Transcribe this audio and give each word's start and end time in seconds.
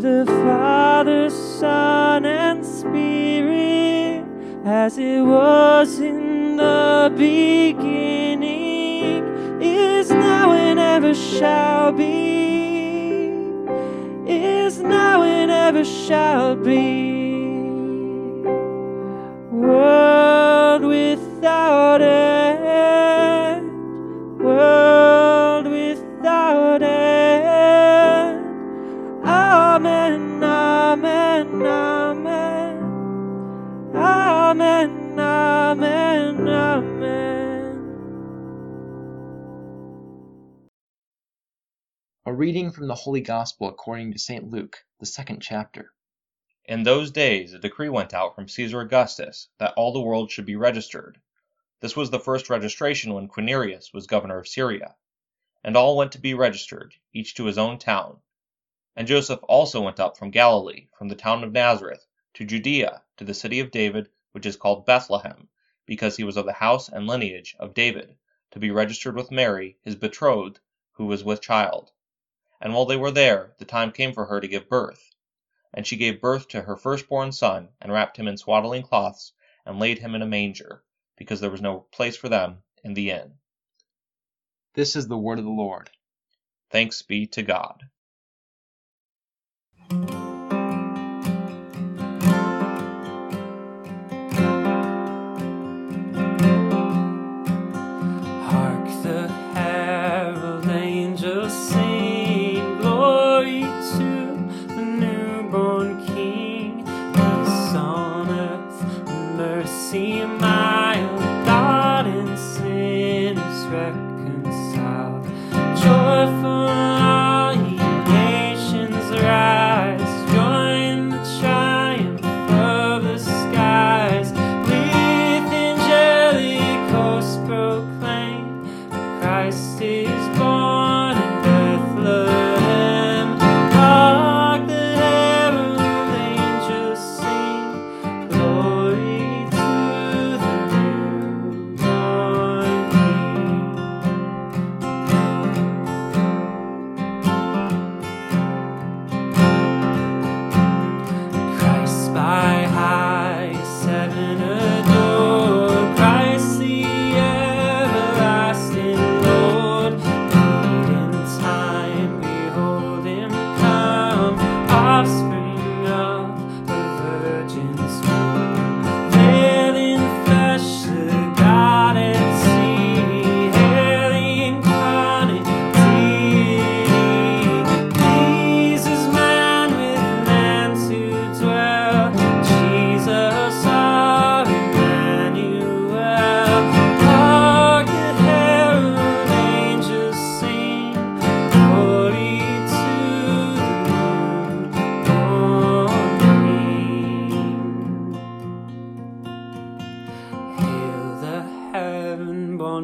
the 0.00 0.24
Father, 0.26 1.28
Son, 1.28 2.24
and 2.24 2.64
Spirit, 2.64 4.24
as 4.64 4.96
it 4.96 5.20
was 5.20 6.00
in 6.00 6.56
the 6.56 7.12
beginning, 7.16 8.40
is 9.60 10.10
now, 10.10 10.52
and 10.52 10.78
ever 10.78 11.12
shall 11.14 11.92
be, 11.92 13.28
is 14.26 14.80
now, 14.80 15.22
and 15.22 15.50
ever 15.50 15.84
shall 15.84 16.56
be. 16.56 17.19
Reading 42.50 42.72
from 42.72 42.88
the 42.88 42.94
Holy 42.96 43.20
Gospel 43.20 43.68
according 43.68 44.10
to 44.10 44.18
St. 44.18 44.50
Luke, 44.50 44.84
the 44.98 45.06
second 45.06 45.38
chapter. 45.38 45.92
In 46.64 46.82
those 46.82 47.12
days 47.12 47.54
a 47.54 47.60
decree 47.60 47.88
went 47.88 48.12
out 48.12 48.34
from 48.34 48.48
Caesar 48.48 48.80
Augustus 48.80 49.46
that 49.58 49.72
all 49.76 49.92
the 49.92 50.00
world 50.00 50.32
should 50.32 50.46
be 50.46 50.56
registered. 50.56 51.20
This 51.78 51.94
was 51.94 52.10
the 52.10 52.18
first 52.18 52.50
registration 52.50 53.14
when 53.14 53.28
Quirinius 53.28 53.92
was 53.94 54.08
governor 54.08 54.36
of 54.36 54.48
Syria. 54.48 54.96
And 55.62 55.76
all 55.76 55.96
went 55.96 56.10
to 56.10 56.20
be 56.20 56.34
registered, 56.34 56.92
each 57.12 57.36
to 57.36 57.44
his 57.44 57.56
own 57.56 57.78
town. 57.78 58.18
And 58.96 59.06
Joseph 59.06 59.38
also 59.44 59.80
went 59.82 60.00
up 60.00 60.18
from 60.18 60.32
Galilee, 60.32 60.88
from 60.98 61.06
the 61.06 61.14
town 61.14 61.44
of 61.44 61.52
Nazareth, 61.52 62.04
to 62.34 62.44
Judea, 62.44 63.04
to 63.18 63.22
the 63.22 63.32
city 63.32 63.60
of 63.60 63.70
David, 63.70 64.08
which 64.32 64.44
is 64.44 64.56
called 64.56 64.86
Bethlehem, 64.86 65.48
because 65.86 66.16
he 66.16 66.24
was 66.24 66.36
of 66.36 66.46
the 66.46 66.54
house 66.54 66.88
and 66.88 67.06
lineage 67.06 67.54
of 67.60 67.74
David, 67.74 68.16
to 68.50 68.58
be 68.58 68.72
registered 68.72 69.14
with 69.14 69.30
Mary, 69.30 69.78
his 69.82 69.94
betrothed, 69.94 70.58
who 70.94 71.06
was 71.06 71.22
with 71.22 71.40
child. 71.40 71.92
And 72.60 72.74
while 72.74 72.84
they 72.84 72.96
were 72.96 73.10
there, 73.10 73.52
the 73.58 73.64
time 73.64 73.92
came 73.92 74.12
for 74.12 74.26
her 74.26 74.40
to 74.40 74.48
give 74.48 74.68
birth. 74.68 75.14
And 75.72 75.86
she 75.86 75.96
gave 75.96 76.20
birth 76.20 76.48
to 76.48 76.62
her 76.62 76.76
firstborn 76.76 77.32
son, 77.32 77.68
and 77.80 77.92
wrapped 77.92 78.16
him 78.16 78.28
in 78.28 78.36
swaddling 78.36 78.82
cloths, 78.82 79.32
and 79.64 79.78
laid 79.78 79.98
him 79.98 80.14
in 80.14 80.22
a 80.22 80.26
manger, 80.26 80.82
because 81.16 81.40
there 81.40 81.50
was 81.50 81.62
no 81.62 81.86
place 81.92 82.16
for 82.16 82.28
them 82.28 82.62
in 82.84 82.94
the 82.94 83.10
inn. 83.10 83.34
This 84.74 84.96
is 84.96 85.08
the 85.08 85.18
word 85.18 85.38
of 85.38 85.44
the 85.44 85.50
Lord. 85.50 85.90
Thanks 86.70 87.02
be 87.02 87.26
to 87.28 87.42
God. 87.42 87.84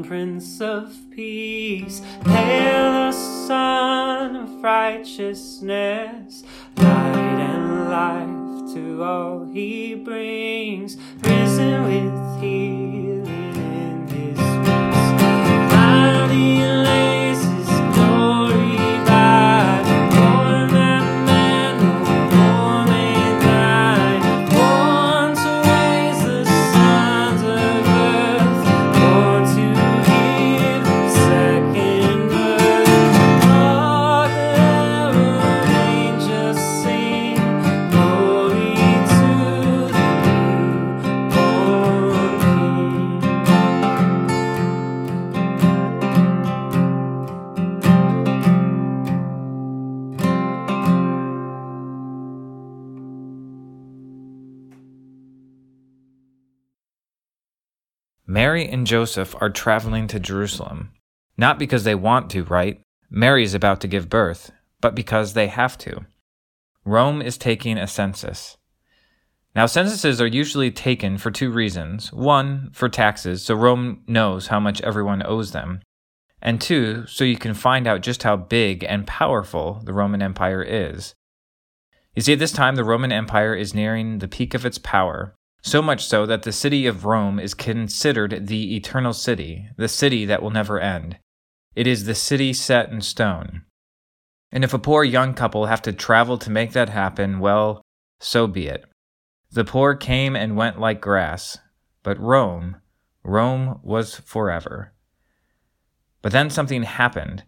Prince 0.02 0.60
of 0.60 0.94
Peace. 1.10 2.00
Hail 2.24 2.92
the 2.92 3.12
Sun 3.12 4.36
of 4.36 4.62
Righteousness. 4.62 6.44
Light 6.76 6.86
and 6.86 7.90
life 7.90 8.74
to 8.74 9.02
all 9.02 9.44
he 9.46 9.94
brings. 9.94 10.96
Risen 11.22 11.84
with 11.84 12.40
healing 12.40 12.85
Mary 58.36 58.68
and 58.68 58.86
Joseph 58.86 59.34
are 59.40 59.48
traveling 59.48 60.06
to 60.08 60.20
Jerusalem. 60.20 60.90
Not 61.38 61.58
because 61.58 61.84
they 61.84 61.94
want 61.94 62.28
to, 62.32 62.44
right? 62.44 62.82
Mary 63.08 63.42
is 63.42 63.54
about 63.54 63.80
to 63.80 63.88
give 63.88 64.10
birth, 64.10 64.52
but 64.82 64.94
because 64.94 65.32
they 65.32 65.46
have 65.46 65.78
to. 65.78 66.04
Rome 66.84 67.22
is 67.22 67.38
taking 67.38 67.78
a 67.78 67.86
census. 67.86 68.58
Now, 69.54 69.64
censuses 69.64 70.20
are 70.20 70.26
usually 70.26 70.70
taken 70.70 71.16
for 71.16 71.30
two 71.30 71.50
reasons. 71.50 72.12
One, 72.12 72.68
for 72.74 72.90
taxes, 72.90 73.42
so 73.42 73.54
Rome 73.54 74.02
knows 74.06 74.48
how 74.48 74.60
much 74.60 74.82
everyone 74.82 75.22
owes 75.24 75.52
them. 75.52 75.80
And 76.42 76.60
two, 76.60 77.06
so 77.06 77.24
you 77.24 77.38
can 77.38 77.54
find 77.54 77.86
out 77.86 78.02
just 78.02 78.22
how 78.22 78.36
big 78.36 78.84
and 78.84 79.06
powerful 79.06 79.80
the 79.82 79.94
Roman 79.94 80.20
Empire 80.20 80.62
is. 80.62 81.14
You 82.14 82.20
see, 82.20 82.34
at 82.34 82.38
this 82.38 82.52
time, 82.52 82.76
the 82.76 82.84
Roman 82.84 83.12
Empire 83.12 83.54
is 83.54 83.72
nearing 83.72 84.18
the 84.18 84.28
peak 84.28 84.52
of 84.52 84.66
its 84.66 84.76
power, 84.76 85.34
so 85.66 85.82
much 85.82 86.06
so 86.06 86.24
that 86.26 86.44
the 86.44 86.52
city 86.52 86.86
of 86.86 87.04
Rome 87.04 87.40
is 87.40 87.52
considered 87.52 88.46
the 88.46 88.76
eternal 88.76 89.12
city, 89.12 89.68
the 89.76 89.88
city 89.88 90.24
that 90.24 90.40
will 90.40 90.50
never 90.50 90.78
end. 90.78 91.18
It 91.74 91.88
is 91.88 92.04
the 92.04 92.14
city 92.14 92.52
set 92.52 92.90
in 92.90 93.00
stone. 93.00 93.62
And 94.52 94.62
if 94.62 94.72
a 94.72 94.78
poor 94.78 95.02
young 95.02 95.34
couple 95.34 95.66
have 95.66 95.82
to 95.82 95.92
travel 95.92 96.38
to 96.38 96.50
make 96.50 96.72
that 96.72 96.90
happen, 96.90 97.40
well, 97.40 97.82
so 98.20 98.46
be 98.46 98.68
it. 98.68 98.84
The 99.50 99.64
poor 99.64 99.96
came 99.96 100.36
and 100.36 100.56
went 100.56 100.78
like 100.78 101.00
grass, 101.00 101.58
but 102.04 102.18
Rome, 102.20 102.76
Rome 103.24 103.80
was 103.82 104.14
forever. 104.14 104.92
But 106.22 106.30
then 106.30 106.48
something 106.48 106.84
happened. 106.84 107.42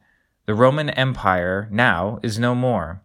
The 0.46 0.54
Roman 0.54 0.90
Empire 0.90 1.68
now 1.70 2.18
is 2.24 2.36
no 2.36 2.56
more. 2.56 3.04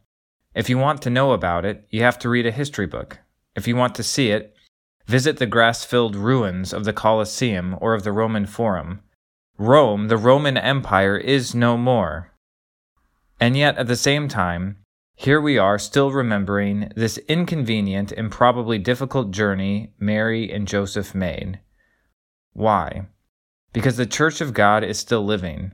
If 0.56 0.70
you 0.70 0.80
want 0.80 1.04
to 1.04 1.12
know 1.12 1.34
about 1.34 1.66
it, 1.66 1.86
you 1.92 2.02
have 2.02 2.18
to 2.20 2.30
read 2.30 2.48
a 2.48 2.52
history 2.52 2.88
book. 2.88 3.20
If 3.56 3.68
you 3.68 3.76
want 3.76 3.94
to 3.96 4.04
see 4.04 4.32
it, 4.32 4.56
visit 5.06 5.38
the 5.38 5.46
grass 5.46 5.84
filled 5.84 6.16
ruins 6.16 6.74
of 6.74 6.86
the 6.86 6.94
Colosseum 6.94 7.78
or 7.82 7.94
of 7.94 8.04
the 8.04 8.12
Roman 8.12 8.46
Forum. 8.46 9.02
Rome, 9.58 10.08
the 10.08 10.18
Roman 10.18 10.58
Empire, 10.58 11.18
is 11.18 11.54
no 11.54 11.78
more. 11.78 12.32
And 13.40 13.56
yet, 13.58 13.78
at 13.78 13.88
the 13.88 13.96
same 13.96 14.28
time, 14.28 14.78
here 15.16 15.40
we 15.40 15.58
are 15.58 15.78
still 15.78 16.12
remembering 16.12 16.92
this 16.96 17.18
inconvenient 17.28 18.12
and 18.12 18.32
probably 18.32 18.80
difficult 18.80 19.32
journey 19.32 19.94
Mary 20.00 20.52
and 20.52 20.68
Joseph 20.68 21.14
made. 21.14 21.60
Why? 22.54 23.08
Because 23.74 23.98
the 23.98 24.06
Church 24.06 24.42
of 24.42 24.54
God 24.54 24.84
is 24.84 24.98
still 24.98 25.24
living. 25.24 25.74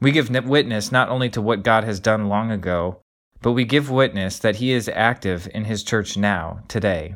We 0.00 0.12
give 0.12 0.30
witness 0.30 0.90
not 0.90 1.08
only 1.08 1.28
to 1.30 1.42
what 1.42 1.62
God 1.62 1.84
has 1.84 2.00
done 2.00 2.28
long 2.28 2.50
ago, 2.50 3.02
but 3.42 3.52
we 3.52 3.64
give 3.64 3.90
witness 3.90 4.38
that 4.38 4.56
He 4.56 4.72
is 4.72 4.88
active 4.88 5.48
in 5.54 5.64
His 5.64 5.82
church 5.82 6.16
now, 6.16 6.60
today. 6.68 7.14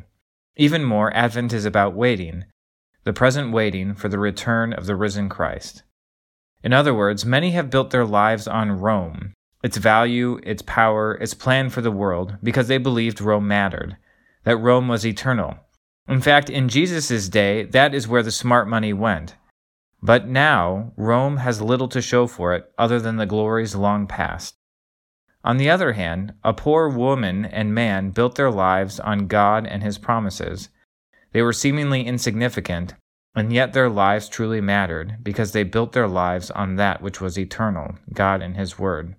Even 0.57 0.83
more, 0.83 1.13
Advent 1.13 1.51
is 1.51 1.65
about 1.65 1.95
waiting, 1.95 2.45
the 3.03 3.13
present 3.13 3.51
waiting 3.51 3.93
for 3.93 4.09
the 4.09 4.19
return 4.19 4.71
of 4.73 4.85
the 4.85 4.95
risen 4.95 5.27
Christ. 5.29 5.83
In 6.63 6.73
other 6.73 6.93
words, 6.93 7.25
many 7.25 7.51
have 7.51 7.69
built 7.69 7.91
their 7.91 8.05
lives 8.05 8.47
on 8.47 8.79
Rome, 8.79 9.33
its 9.63 9.77
value, 9.77 10.39
its 10.43 10.61
power, 10.61 11.15
its 11.15 11.33
plan 11.33 11.69
for 11.69 11.81
the 11.81 11.91
world, 11.91 12.37
because 12.41 12.67
they 12.67 12.77
believed 12.77 13.19
Rome 13.19 13.47
mattered, 13.47 13.97
that 14.43 14.57
Rome 14.57 14.87
was 14.87 15.05
eternal. 15.05 15.59
In 16.07 16.21
fact, 16.21 16.49
in 16.49 16.69
Jesus' 16.69 17.29
day, 17.29 17.63
that 17.63 17.93
is 17.93 18.07
where 18.07 18.23
the 18.23 18.31
smart 18.31 18.67
money 18.67 18.93
went. 18.93 19.35
But 20.01 20.27
now, 20.27 20.93
Rome 20.95 21.37
has 21.37 21.61
little 21.61 21.87
to 21.89 22.01
show 22.01 22.27
for 22.27 22.53
it 22.53 22.71
other 22.77 22.99
than 22.99 23.17
the 23.17 23.25
glories 23.25 23.75
long 23.75 24.07
past. 24.07 24.55
On 25.45 25.57
the 25.57 25.69
other 25.69 25.93
hand, 25.93 26.33
a 26.43 26.53
poor 26.53 26.89
woman 26.89 27.45
and 27.45 27.73
man 27.73 28.09
built 28.09 28.33
their 28.33 28.49
lives 28.49 28.99
on 28.99 29.27
God 29.27 29.67
and 29.67 29.83
His 29.83 29.99
promises. 29.99 30.69
They 31.33 31.43
were 31.43 31.53
seemingly 31.53 32.03
insignificant, 32.03 32.95
and 33.35 33.53
yet 33.53 33.71
their 33.71 33.89
lives 33.89 34.27
truly 34.27 34.59
mattered 34.59 35.17
because 35.21 35.51
they 35.51 35.61
built 35.61 35.91
their 35.91 36.07
lives 36.07 36.49
on 36.49 36.77
that 36.77 36.99
which 36.99 37.21
was 37.21 37.37
eternal, 37.37 37.95
God 38.11 38.41
and 38.41 38.57
His 38.57 38.79
Word. 38.79 39.15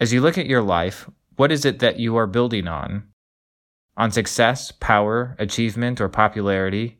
As 0.00 0.10
you 0.10 0.22
look 0.22 0.38
at 0.38 0.46
your 0.46 0.62
life, 0.62 1.08
what 1.36 1.52
is 1.52 1.66
it 1.66 1.80
that 1.80 1.98
you 1.98 2.16
are 2.16 2.26
building 2.26 2.66
on? 2.66 3.08
On 3.98 4.10
success, 4.10 4.72
power, 4.72 5.36
achievement, 5.38 6.00
or 6.00 6.08
popularity? 6.08 6.98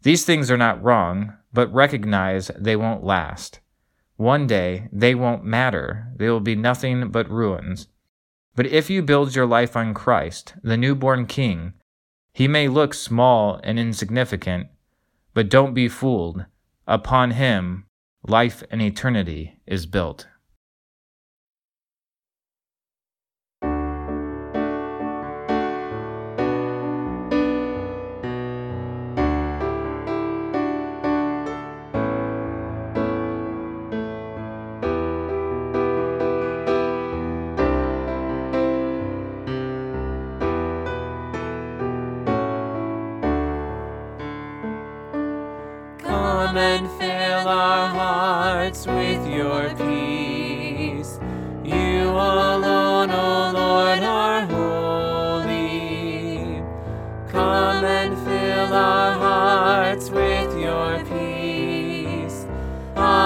These 0.00 0.24
things 0.24 0.50
are 0.50 0.56
not 0.56 0.82
wrong, 0.82 1.34
but 1.52 1.72
recognize 1.72 2.50
they 2.58 2.76
won't 2.76 3.04
last. 3.04 3.60
One 4.16 4.46
day, 4.46 4.88
they 4.92 5.14
won't 5.14 5.44
matter. 5.44 6.12
They 6.16 6.28
will 6.28 6.40
be 6.40 6.54
nothing 6.54 7.10
but 7.10 7.30
ruins. 7.30 7.88
But 8.54 8.66
if 8.66 8.88
you 8.88 9.02
build 9.02 9.34
your 9.34 9.46
life 9.46 9.76
on 9.76 9.94
Christ, 9.94 10.54
the 10.62 10.76
newborn 10.76 11.26
King, 11.26 11.74
he 12.32 12.46
may 12.46 12.68
look 12.68 12.94
small 12.94 13.60
and 13.64 13.78
insignificant, 13.78 14.68
but 15.34 15.48
don't 15.48 15.74
be 15.74 15.88
fooled. 15.88 16.46
Upon 16.86 17.32
him, 17.32 17.86
life 18.26 18.62
and 18.70 18.80
eternity 18.80 19.60
is 19.66 19.86
built. 19.86 20.26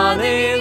Hallelujah. 0.09 0.58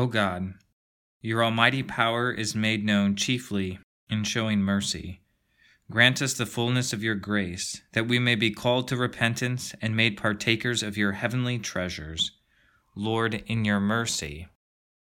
O 0.00 0.06
God, 0.06 0.54
your 1.20 1.44
almighty 1.44 1.82
power 1.82 2.32
is 2.32 2.54
made 2.54 2.86
known 2.86 3.16
chiefly 3.16 3.78
in 4.08 4.24
showing 4.24 4.62
mercy. 4.62 5.20
Grant 5.90 6.22
us 6.22 6.32
the 6.32 6.46
fullness 6.46 6.94
of 6.94 7.02
your 7.02 7.16
grace, 7.16 7.82
that 7.92 8.08
we 8.08 8.18
may 8.18 8.34
be 8.34 8.50
called 8.50 8.88
to 8.88 8.96
repentance 8.96 9.74
and 9.82 9.94
made 9.94 10.16
partakers 10.16 10.82
of 10.82 10.96
your 10.96 11.12
heavenly 11.12 11.58
treasures. 11.58 12.32
Lord, 12.96 13.44
in 13.46 13.66
your 13.66 13.78
mercy, 13.78 14.48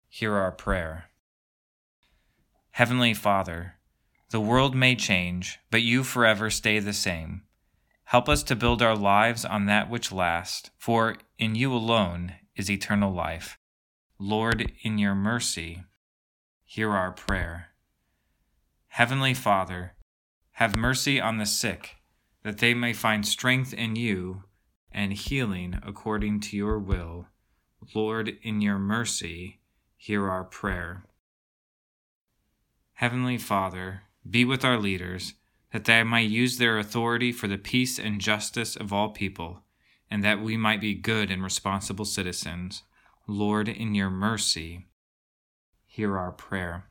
hear 0.09 0.35
our 0.35 0.51
prayer. 0.51 1.05
Heavenly 2.71 3.13
Father, 3.13 3.75
the 4.31 4.41
world 4.41 4.75
may 4.75 4.97
change, 4.97 5.59
but 5.71 5.81
you 5.81 6.03
forever 6.03 6.49
stay 6.49 6.79
the 6.79 6.91
same. 6.91 7.43
Help 8.03 8.27
us 8.27 8.43
to 8.43 8.53
build 8.53 8.81
our 8.81 8.97
lives 8.97 9.45
on 9.45 9.65
that 9.67 9.89
which 9.89 10.11
lasts, 10.11 10.71
for 10.77 11.15
in 11.39 11.55
you 11.55 11.71
alone 11.73 12.33
is 12.57 12.69
eternal 12.69 13.13
life. 13.13 13.57
Lord, 14.25 14.71
in 14.83 14.97
your 14.99 15.15
mercy, 15.15 15.83
hear 16.63 16.91
our 16.91 17.11
prayer. 17.11 17.71
Heavenly 18.87 19.33
Father, 19.33 19.95
have 20.53 20.77
mercy 20.77 21.19
on 21.19 21.39
the 21.39 21.45
sick, 21.45 21.97
that 22.41 22.59
they 22.59 22.73
may 22.73 22.93
find 22.93 23.27
strength 23.27 23.73
in 23.73 23.97
you 23.97 24.45
and 24.89 25.11
healing 25.11 25.77
according 25.85 26.39
to 26.39 26.55
your 26.55 26.79
will. 26.79 27.27
Lord, 27.93 28.37
in 28.41 28.61
your 28.61 28.79
mercy, 28.79 29.59
hear 29.97 30.29
our 30.29 30.45
prayer. 30.45 31.03
Heavenly 32.93 33.37
Father, 33.37 34.03
be 34.27 34.45
with 34.45 34.63
our 34.63 34.77
leaders, 34.77 35.33
that 35.73 35.83
they 35.83 36.01
might 36.01 36.29
use 36.29 36.59
their 36.59 36.79
authority 36.79 37.33
for 37.33 37.49
the 37.49 37.57
peace 37.57 37.99
and 37.99 38.21
justice 38.21 38.77
of 38.77 38.93
all 38.93 39.09
people, 39.09 39.63
and 40.09 40.23
that 40.23 40.41
we 40.41 40.55
might 40.55 40.79
be 40.79 40.93
good 40.93 41.29
and 41.29 41.43
responsible 41.43 42.05
citizens. 42.05 42.83
Lord, 43.27 43.69
in 43.69 43.95
your 43.95 44.09
mercy, 44.09 44.87
hear 45.85 46.17
our 46.17 46.31
prayer. 46.31 46.85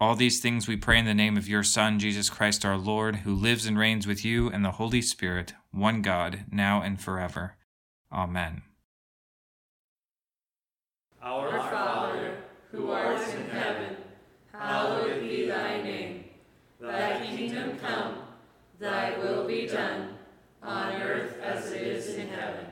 All 0.00 0.14
these 0.14 0.40
things 0.40 0.68
we 0.68 0.76
pray 0.76 0.98
in 0.98 1.04
the 1.04 1.14
name 1.14 1.36
of 1.36 1.48
your 1.48 1.64
Son, 1.64 1.98
Jesus 1.98 2.30
Christ 2.30 2.64
our 2.64 2.76
Lord, 2.76 3.16
who 3.16 3.34
lives 3.34 3.66
and 3.66 3.78
reigns 3.78 4.06
with 4.06 4.24
you 4.24 4.48
and 4.48 4.64
the 4.64 4.72
Holy 4.72 5.02
Spirit, 5.02 5.54
one 5.72 6.00
God, 6.00 6.44
now 6.50 6.80
and 6.80 7.00
forever. 7.00 7.56
Amen. 8.12 8.62
Our 11.20 11.50
Father, 11.58 12.36
who 12.70 12.90
art 12.90 13.20
in 13.28 13.50
heaven, 13.50 13.96
hallowed 14.52 15.20
be 15.20 15.46
thy 15.46 15.82
name. 15.82 16.24
Thy 16.80 17.24
kingdom 17.24 17.78
come, 17.78 18.18
thy 18.78 19.18
will 19.18 19.46
be 19.46 19.66
done, 19.66 20.14
on 20.62 21.00
earth 21.02 21.38
as 21.40 21.72
it 21.72 21.82
is 21.82 22.14
in 22.14 22.28
heaven. 22.28 22.71